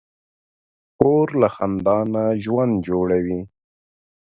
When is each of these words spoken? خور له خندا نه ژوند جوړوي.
خور 0.95 1.27
له 1.41 1.47
خندا 1.55 1.97
نه 2.13 2.23
ژوند 2.43 2.73
جوړوي. 2.87 3.41